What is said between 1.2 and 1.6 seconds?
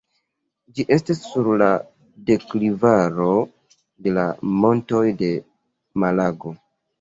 sur